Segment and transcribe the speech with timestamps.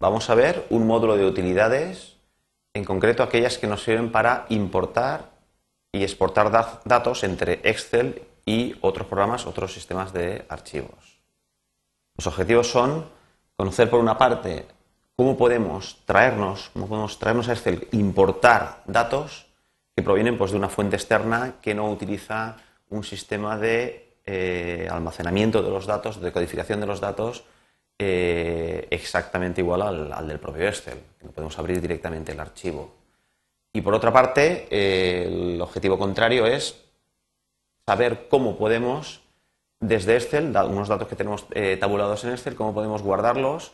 [0.00, 2.16] vamos a ver un módulo de utilidades,
[2.74, 5.30] en concreto aquellas que nos sirven para importar
[5.92, 6.50] y exportar
[6.84, 11.20] datos entre Excel y otros programas, otros sistemas de archivos.
[12.16, 13.06] Los objetivos son
[13.56, 14.66] conocer por una parte
[15.16, 19.46] cómo podemos traernos, cómo podemos traernos a Excel, importar datos
[19.94, 22.56] que provienen pues, de una fuente externa que no utiliza
[22.88, 27.44] un sistema de eh, almacenamiento de los datos, de codificación de los datos
[28.02, 32.94] eh, exactamente igual al, del propio Excel, no podemos abrir directamente el archivo.
[33.74, 36.82] Y por otra parte, eh, el objetivo contrario es
[37.84, 39.20] saber cómo podemos,
[39.80, 41.46] desde Excel, unos datos que tenemos
[41.78, 43.72] tabulados en Excel, cómo podemos guardarlos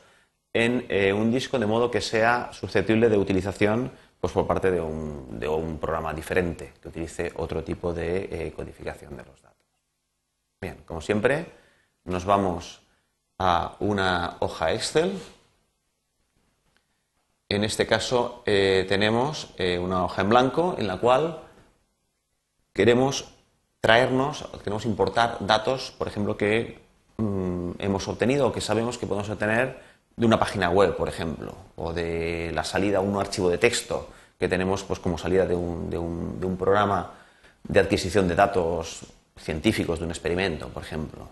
[0.52, 5.78] en un disco de modo que sea susceptible de utilización pues, por parte de un
[5.80, 9.66] programa diferente, que utilice otro tipo de codificación de los datos.
[10.60, 11.46] Bien, como siempre,
[12.04, 12.85] nos vamos
[13.38, 15.18] a una hoja Excel.
[17.48, 21.42] En este caso eh, tenemos eh, una hoja en blanco en la cual
[22.72, 23.32] queremos
[23.80, 26.80] traernos, queremos importar datos, por ejemplo, que
[27.18, 29.80] mm, hemos obtenido o que sabemos que podemos obtener
[30.16, 34.08] de una página web, por ejemplo, o de la salida a un archivo de texto
[34.38, 37.12] que tenemos pues, como salida de un, de un programa
[37.62, 39.06] de adquisición de datos
[39.36, 41.28] científicos de un experimento, por ejemplo.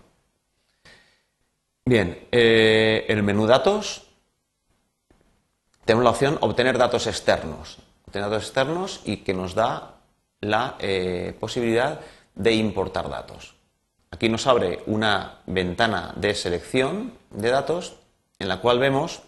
[1.87, 4.07] Bien, eh, el menú datos
[5.85, 7.79] tenemos la opción obtener datos externos.
[8.07, 9.97] Obtener datos externos y que nos da
[10.41, 12.01] la eh, posibilidad
[12.35, 13.55] de importar datos.
[14.11, 17.97] Aquí nos abre una ventana de selección de datos
[18.39, 19.23] en la cual vemos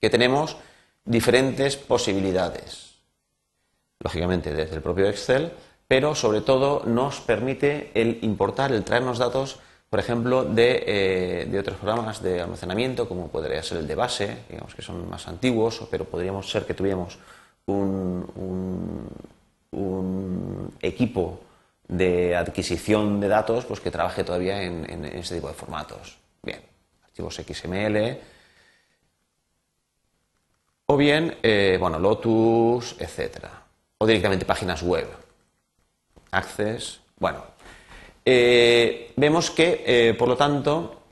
[0.00, 0.56] que tenemos
[1.04, 2.96] diferentes posibilidades.
[4.00, 5.52] Lógicamente desde el propio Excel
[5.90, 9.58] pero sobre todo nos permite el importar, el traernos datos,
[9.90, 14.72] por ejemplo, de, eh, otros programas de almacenamiento, como podría ser el de base, digamos
[14.72, 17.18] que son más antiguos, pero podríamos ser que tuviéramos
[17.66, 19.10] un,
[20.82, 21.40] equipo
[21.86, 26.18] de adquisición de datos pues que trabaje todavía en, ese tipo de formatos.
[26.42, 26.60] Bien,
[27.04, 28.18] archivos XML,
[30.86, 33.62] o bien, eh, bueno, Lotus, etcétera,
[33.98, 35.06] o directamente páginas web.
[36.30, 37.00] Access.
[37.18, 37.42] Bueno,
[38.32, 41.02] eh, vemos que, eh, por lo tanto,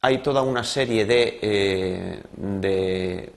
[0.00, 3.32] hay toda una serie de, eh,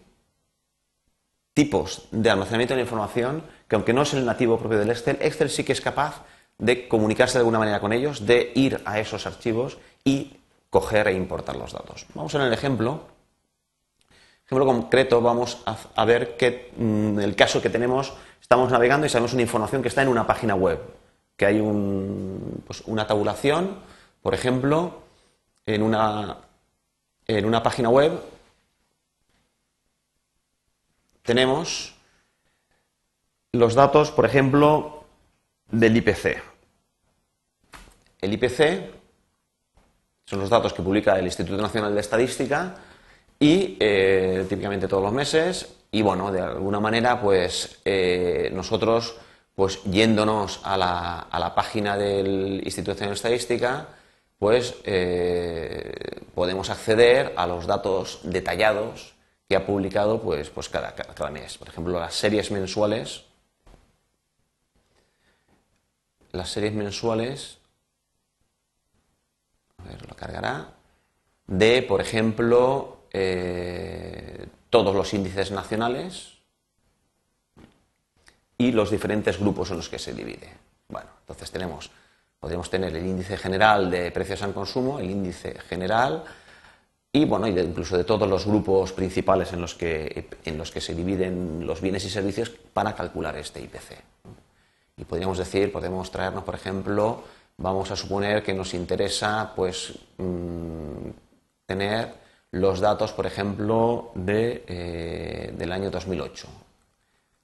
[1.54, 5.18] tipos de almacenamiento de la información que, aunque no es el nativo propio del Excel,
[5.22, 6.24] Excel sí que es capaz
[6.58, 10.38] de comunicarse de alguna manera con ellos, de ir a esos archivos y
[10.70, 12.08] coger e importar los datos.
[12.16, 13.02] Vamos ver el ejemplo.
[14.46, 15.62] Ejemplo concreto, vamos
[15.96, 19.90] a, ver que mm, el caso que tenemos estamos navegando y sabemos una información que
[19.90, 20.80] está en una página web,
[21.40, 21.62] que hay
[22.68, 23.80] pues, una tabulación,
[24.22, 25.04] por ejemplo,
[25.66, 26.38] en una,
[27.26, 28.20] en una página web
[31.24, 31.96] tenemos
[33.54, 35.06] los datos, por ejemplo,
[35.72, 36.44] del IPC.
[38.20, 38.92] El IPC
[40.26, 42.76] son los datos que publica el Instituto Nacional de Estadística
[43.40, 49.16] y eh, típicamente todos los meses y bueno, de alguna manera, pues eh, nosotros,
[49.60, 53.88] pues yéndonos a la, a la, página del Instituto de Estadística,
[54.38, 59.16] pues eh, podemos acceder a los datos detallados
[59.50, 61.58] que ha publicado pues, pues cada, cada, mes.
[61.58, 63.26] Por ejemplo, las series mensuales.
[66.32, 67.58] Las series mensuales.
[69.80, 70.68] A ver, lo cargará.
[71.48, 76.39] De, por ejemplo, eh, todos los índices nacionales
[78.60, 80.50] y los diferentes grupos en los que se divide.
[80.90, 81.90] Bueno, entonces tenemos,
[82.40, 86.24] podríamos tener el índice general de precios al consumo, el índice general
[87.12, 90.94] y bueno, incluso de todos los grupos principales en los, que, en los que se
[90.94, 93.98] dividen los bienes y servicios para calcular este IPC.
[94.98, 97.24] Y podríamos decir, podemos traernos, por ejemplo,
[97.58, 101.10] vamos a suponer que nos interesa pues mm,
[101.66, 102.14] tener
[102.52, 106.48] los datos, por ejemplo, de, eh, del año 2008,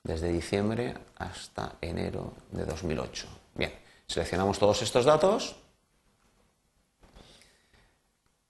[0.06, 3.28] desde diciembre hasta enero de 2008.
[3.56, 3.74] Bien,
[4.07, 5.57] seleccionamos todos estos datos.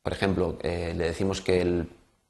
[0.03, 1.89] Por ejemplo, eh, le decimos que el,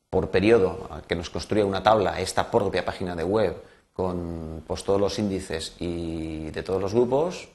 [0.10, 3.62] por periodo que nos construya una tabla esta propia página de web
[3.92, 7.50] con pues, todos los índices y de todos los grupos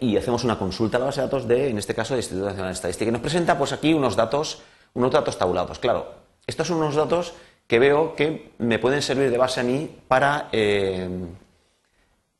[0.00, 2.46] y, hacemos una consulta a la base de datos de, en este caso, del Instituto
[2.46, 3.08] Nacional de Estadística.
[3.08, 4.62] Y nos presenta pues aquí unos datos
[4.94, 5.78] unos datos tabulados.
[5.78, 6.12] Claro,
[6.46, 7.34] estos son unos datos
[7.70, 11.08] que veo que me pueden servir de base a mí para, eh,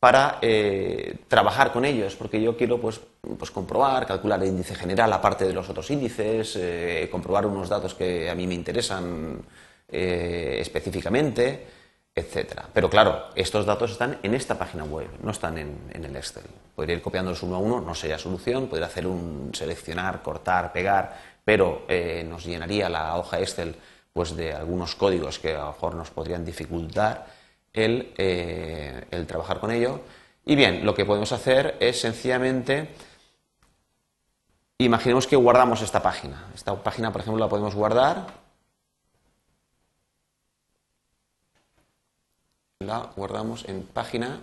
[0.00, 3.00] para eh, trabajar con ellos, porque yo quiero pues,
[3.38, 7.94] pues, comprobar, calcular el índice general aparte de los otros índices, eh, comprobar unos datos
[7.94, 9.40] que a mí me interesan
[9.92, 11.64] específicamente,
[12.12, 12.62] etc.
[12.72, 16.42] Pero claro, estos datos están en esta página web, no están en, el Excel.
[16.74, 21.16] Podría ir copiándolos uno a uno, no sería solución, podría hacer un seleccionar, cortar, pegar,
[21.44, 21.86] pero
[22.24, 23.76] nos llenaría la hoja Excel
[24.12, 27.26] pues, de algunos códigos que a lo mejor nos podrían dificultar
[27.72, 30.00] eh, el, trabajar con ello.
[30.44, 32.94] Y bien, lo que podemos hacer es sencillamente,
[34.78, 36.48] imaginemos que guardamos esta página.
[36.54, 38.26] Esta página, por ejemplo, la podemos guardar.
[42.80, 44.40] La guardamos en página.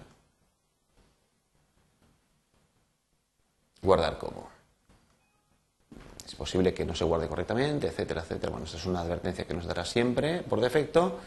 [3.81, 4.56] Guardar como.
[6.27, 8.51] Es posible que no se guarde correctamente, etcétera, etcétera.
[8.51, 11.19] Bueno, esta es una advertencia que nos dará siempre por defecto.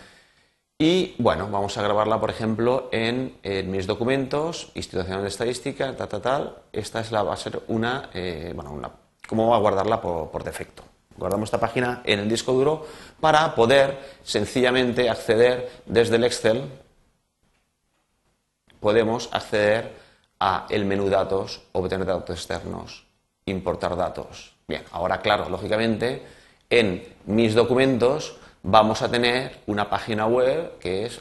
[0.79, 3.38] Y bueno, vamos a grabarla, por ejemplo, en,
[3.70, 6.56] mis documentos, institucional de estadística, tal, tal, tal.
[6.70, 8.91] Esta es la, va a ser una, eh, bueno, una,
[9.26, 10.82] ¿cómo va a guardarla por, defecto?
[11.17, 12.87] Guardamos esta página en el disco duro
[13.20, 16.64] para poder sencillamente acceder desde el Excel.
[18.81, 19.94] Podemos acceder
[20.38, 23.06] a el menú datos, obtener datos externos,
[23.46, 24.59] importar datos.
[24.70, 26.22] Bien, ahora claro, lógicamente,
[26.70, 31.20] en mis documentos vamos a tener una página web que es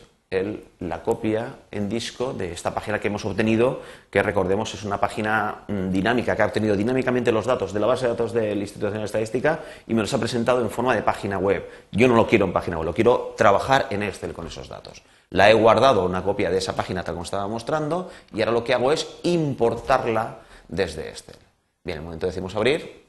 [0.79, 3.81] la copia en disco de esta página que hemos obtenido,
[4.11, 7.87] que recordemos es una página mm, dinámica, que ha obtenido dinámicamente los datos de la
[7.87, 10.93] base de datos del Instituto Nacional de Estadística y me los ha presentado en forma
[10.93, 11.67] de página web.
[11.91, 15.01] Yo no lo quiero en página web, lo quiero trabajar en Excel con esos datos.
[15.31, 18.63] La he guardado una copia de esa página tal como estaba mostrando y ahora lo
[18.63, 21.37] que hago es importarla desde Excel.
[21.83, 23.08] Bien, en el momento decimos abrir.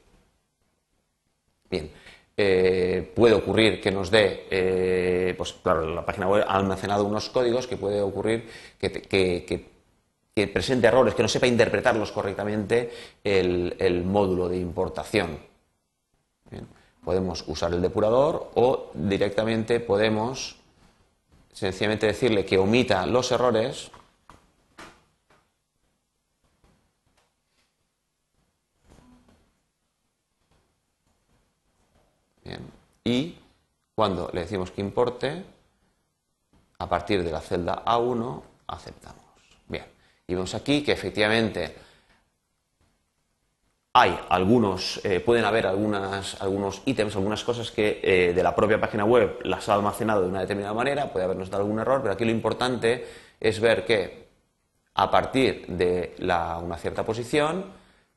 [1.71, 1.89] Bien,
[2.35, 7.29] eh, puede ocurrir que nos dé, eh, pues claro, la página web ha almacenado unos
[7.29, 12.91] códigos que puede ocurrir que, presente errores, que no sepa interpretarlos correctamente
[13.23, 15.39] el, módulo de importación.
[17.03, 20.57] podemos usar el depurador o directamente podemos
[21.53, 23.91] sencillamente decirle que omita los errores
[33.03, 33.37] Y
[33.95, 35.43] cuando le decimos que importe,
[36.77, 39.23] a partir de la celda A1 aceptamos.
[39.67, 39.85] Bien,
[40.27, 41.75] y vemos aquí que efectivamente
[43.93, 49.03] hay algunos, eh, pueden haber algunos ítems, algunas cosas que eh, de la propia página
[49.03, 52.23] web las ha almacenado de una determinada manera, puede habernos dado algún error, pero aquí
[52.23, 53.05] lo importante
[53.39, 54.29] es ver que
[54.93, 57.65] a partir de una cierta posición,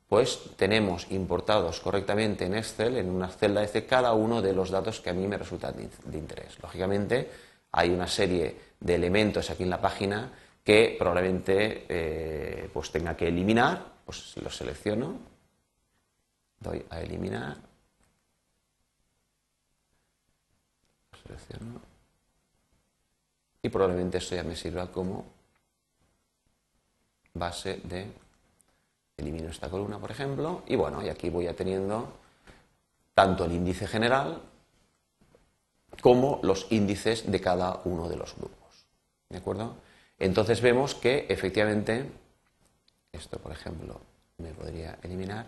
[0.08, 5.00] pues tenemos importados correctamente en Excel, en una celda de cada uno de los datos
[5.00, 6.58] que a mí me resultan de, interés.
[6.62, 7.30] Lógicamente,
[7.72, 10.30] hay una serie de elementos aquí en la página
[10.62, 15.18] que probablemente eh, pues tenga que eliminar, pues los selecciono,
[16.60, 17.56] doy a eliminar,
[21.22, 21.80] selecciono,
[23.62, 25.24] y probablemente esto ya me sirva como
[27.32, 28.23] base de
[29.16, 32.12] Elimino esta columna, por ejemplo, y bueno, y aquí voy a teniendo
[33.14, 34.42] tanto el índice general
[36.00, 38.86] como los índices de cada uno de los grupos.
[39.28, 39.76] ¿De acuerdo?
[40.18, 42.10] Entonces vemos que efectivamente,
[43.12, 44.00] esto por ejemplo
[44.38, 45.46] me podría eliminar,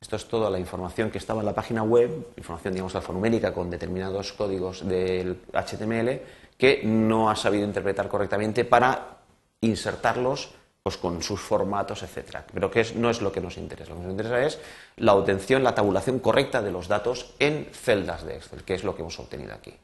[0.00, 3.70] esto es toda la información que estaba en la página web, información digamos alfanumérica con
[3.70, 6.20] determinados códigos del HTML
[6.58, 9.18] que no ha sabido interpretar correctamente para
[9.60, 10.50] insertarlos
[10.82, 12.44] pues con sus formatos, etcétera.
[12.52, 13.90] Pero que no es lo que nos interesa.
[13.90, 14.58] Lo que nos interesa es
[14.96, 18.94] la obtención, la tabulación correcta de los datos en celdas de Excel, que es lo
[18.94, 19.74] que hemos obtenido aquí.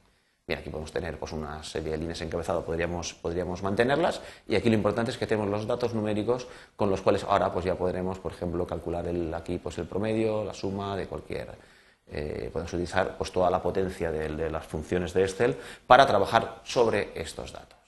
[0.48, 4.70] Bien, aquí podemos tener pues, una serie de líneas encabezadas, podríamos, podríamos mantenerlas, y aquí
[4.70, 8.18] lo importante es que tenemos los datos numéricos con los cuales ahora pues, ya podremos,
[8.18, 11.50] por ejemplo, calcular el, aquí pues, el promedio, la suma de cualquier.
[12.10, 15.54] Eh, podemos utilizar pues, toda la potencia de las funciones de Excel
[15.86, 17.78] para trabajar sobre estos datos.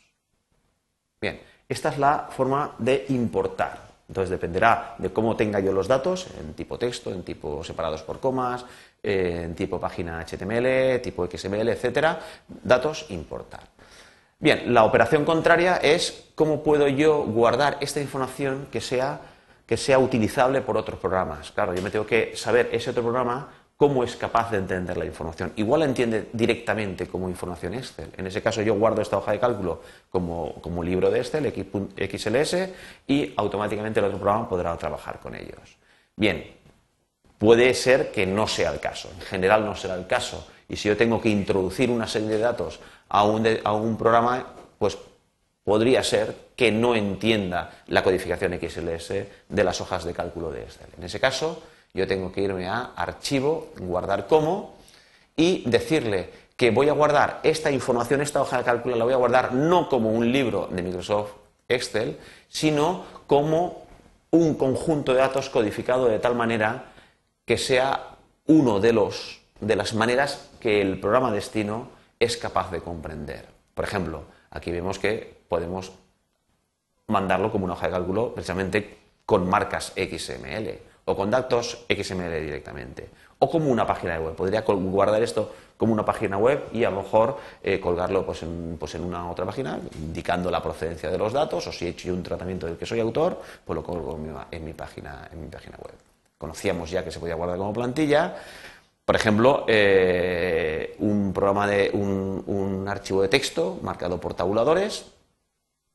[1.19, 1.40] Bien,
[1.71, 3.79] esta es la forma de importar.
[4.09, 8.19] Entonces dependerá de cómo tenga yo los datos, en tipo texto, en tipo separados por
[8.19, 8.65] comas,
[9.00, 13.61] en tipo página HTML, tipo XML, etcétera, datos importar.
[14.41, 19.21] Bien, la operación contraria es cómo puedo yo guardar esta información que sea,
[19.65, 21.53] que sea utilizable por otros programas.
[21.53, 23.49] Claro, yo me tengo que saber ese otro programa
[23.81, 25.55] cómo es capaz de entender la información.
[25.57, 28.13] Igual la entiende directamente como información Excel.
[28.15, 32.69] En ese caso yo guardo esta hoja de cálculo como, como libro de Excel, XLS,
[33.07, 35.79] y automáticamente el otro programa podrá trabajar con ellos.
[36.15, 36.45] Bien,
[37.39, 39.11] puede ser que no sea el caso.
[39.19, 40.47] En general no será el caso.
[40.69, 44.45] Y si yo tengo que introducir una serie de datos a un, a un programa,
[44.77, 44.99] pues
[45.65, 49.09] podría ser que no entienda la codificación XLS
[49.49, 50.89] de las hojas de cálculo de Excel.
[50.99, 54.75] En ese caso, yo tengo que irme a archivo, guardar como
[55.37, 59.17] y decirle que voy a guardar esta información, esta hoja de cálculo, la voy a
[59.17, 61.33] guardar no como un libro de Microsoft
[61.69, 62.19] Excel,
[62.49, 63.87] sino como
[64.31, 66.85] un conjunto de datos codificado de tal manera
[67.45, 68.17] que sea
[68.47, 73.47] uno de los de las maneras que el programa destino es capaz de comprender.
[73.75, 75.93] Por ejemplo, aquí vemos que podemos
[77.09, 83.11] mandarlo como una hoja de cálculo precisamente con marcas XML o con datos XML directamente
[83.40, 84.35] o como una página web.
[84.35, 88.76] Podría guardar esto como una página web y a lo mejor eh, colgarlo pues en,
[88.79, 92.12] pues en, una otra página indicando la procedencia de los datos o si he hecho
[92.12, 94.19] un tratamiento del que soy autor, pues lo colgo
[94.50, 95.95] en mi, página, en mi página web.
[96.37, 98.37] Conocíamos ya que se podía guardar como plantilla.
[99.05, 105.07] Por ejemplo, eh, un programa de un, archivo de texto marcado por tabuladores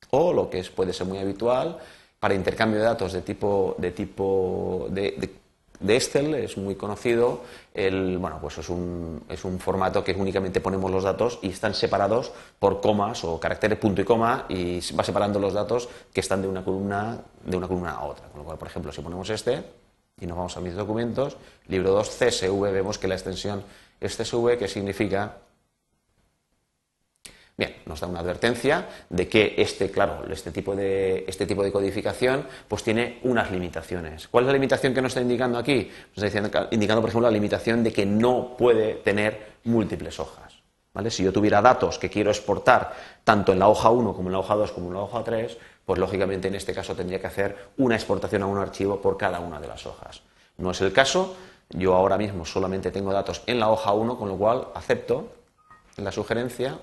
[0.10, 1.77] o lo que es, puede ser muy habitual
[2.25, 7.41] para intercambio de datos de tipo de tipo de Excel es muy conocido.
[7.72, 11.75] El, bueno, pues es un, es un, formato que únicamente ponemos los datos y están
[11.75, 16.41] separados por comas o caracteres punto y coma y va separando los datos que están
[16.41, 18.25] de una columna, de una columna a otra.
[18.29, 19.62] Con lo cual, por ejemplo, si ponemos este
[20.20, 23.62] y nos vamos a mis documentos, libro 2 CSV, vemos que la extensión
[24.01, 25.38] es CSV, que significa
[27.57, 31.71] Bien, nos da una advertencia de que este, claro, este tipo de, este tipo de
[31.71, 34.27] codificación pues tiene unas limitaciones.
[34.27, 35.89] ¿Cuál es la limitación que nos está indicando aquí?
[36.15, 40.53] Nos está indicando, por ejemplo, la limitación de que no puede tener múltiples hojas.
[40.93, 41.09] ¿vale?
[41.09, 42.93] Si yo tuviera datos que quiero exportar
[43.24, 45.57] tanto en la hoja 1 como en la hoja 2 como en la hoja 3,
[45.85, 49.39] pues lógicamente en este caso tendría que hacer una exportación a un archivo por cada
[49.39, 50.21] una de las hojas.
[50.57, 51.38] No es el caso,
[51.69, 55.31] yo ahora mismo solamente tengo datos en la hoja 1, con lo cual acepto
[55.97, 56.77] la sugerencia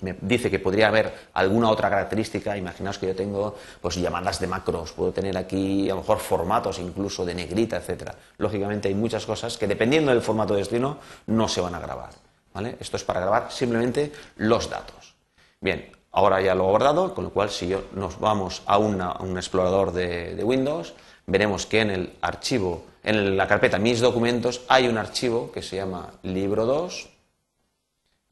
[0.00, 4.46] me dice que podría haber alguna otra característica, imaginaos que yo tengo pues llamadas de
[4.46, 8.14] macros, puedo tener aquí a lo mejor formatos incluso de negrita, etcétera.
[8.38, 12.10] Lógicamente hay muchas cosas que dependiendo del formato de destino no se van a grabar.
[12.54, 12.76] ¿vale?
[12.80, 15.14] Esto es para grabar simplemente los datos.
[15.60, 19.36] Bien, ahora ya lo he guardado, con lo cual si yo nos vamos a, un
[19.36, 20.94] explorador de, de Windows,
[21.26, 25.76] veremos que en el archivo, en la carpeta mis documentos, hay un archivo que se
[25.76, 27.08] llama libro 2.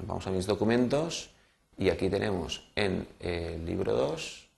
[0.04, 1.30] Vamos a mis documentos
[1.78, 4.48] y aquí tenemos en el libro 2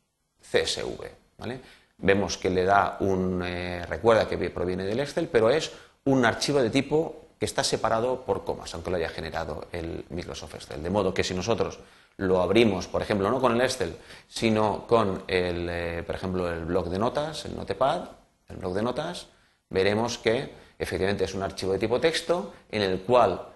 [0.40, 1.04] CSV.
[1.38, 1.60] ¿vale?
[1.98, 3.42] Vemos que le da un.
[3.44, 5.72] Eh, recuerda que proviene del Excel, pero es
[6.04, 10.54] un archivo de tipo que está separado por comas, aunque lo haya generado el Microsoft
[10.56, 10.82] Excel.
[10.82, 11.78] De modo que si nosotros
[12.16, 13.96] lo abrimos, por ejemplo, no con el Excel,
[14.26, 18.08] sino con el, eh, por ejemplo, el blog de notas, el Notepad,
[18.48, 19.28] el blog de notas,
[19.70, 23.48] veremos que efectivamente es un archivo de tipo texto en el cual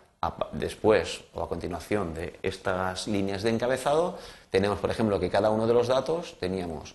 [0.53, 4.19] después o a continuación de estas líneas de encabezado,
[4.51, 6.95] tenemos, por ejemplo, que cada uno de los datos teníamos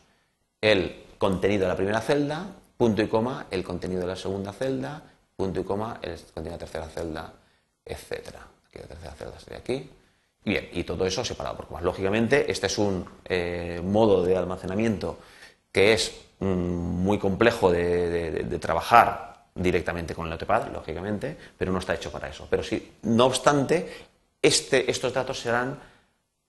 [0.61, 2.45] el contenido de la primera celda,
[2.77, 5.01] punto y coma, el contenido de la segunda celda,
[5.35, 7.33] punto y coma, el contenido de la tercera celda,
[7.83, 8.47] etcétera.
[8.67, 9.89] Aquí la tercera celda sería aquí.
[10.45, 11.83] Bien, y todo eso separado por comas.
[11.83, 15.17] Lógicamente, este es un eh, modo de almacenamiento
[15.71, 19.26] que es mm, muy complejo de trabajar
[19.57, 22.47] directamente con el Notepad, lógicamente, pero no está hecho para eso.
[22.49, 24.07] Pero sí, no obstante,
[24.41, 25.77] este, estos datos serán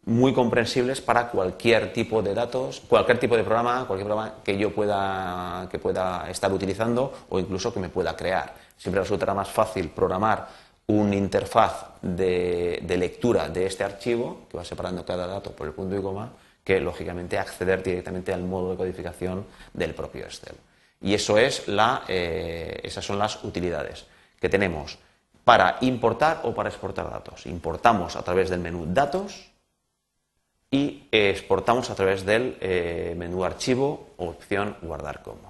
[0.05, 4.75] muy comprensibles para cualquier tipo de datos, cualquier tipo de programa, cualquier programa que yo
[4.75, 8.55] pueda, que pueda estar utilizando o incluso que me pueda crear.
[8.77, 10.49] Siempre resultará más fácil programar
[10.87, 15.75] una interfaz de, de lectura de este archivo, que va separando cada dato por el
[15.75, 16.33] punto y coma,
[16.65, 20.55] que lógicamente acceder directamente al modo de codificación del propio Excel.
[21.01, 24.07] Y eso es la, eh, esas son las utilidades
[24.41, 24.99] que tenemos
[25.45, 27.47] para importar o para exportar datos.
[27.47, 29.51] Importamos a través del menú Datos
[30.71, 35.48] y exportamos a través del eh, menú Archivo opción Guardar como.